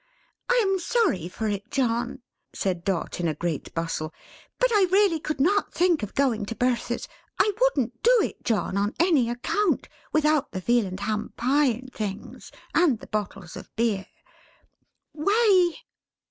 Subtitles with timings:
[0.49, 4.11] "I am sorry for it, John," said Dot in a great bustle,
[4.57, 8.77] "but I really could not think of going to Bertha's I wouldn't do it, John,
[8.77, 13.69] on any account without the Veal and Ham Pie and things, and the bottles of
[13.75, 14.07] Beer.
[15.13, 15.75] Way!"